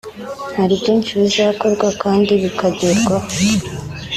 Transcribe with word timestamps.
hari 0.57 0.73
byinshi 0.81 1.11
bizakorwa 1.21 1.87
kandi 2.03 2.31
bikagerwaho 2.43 3.27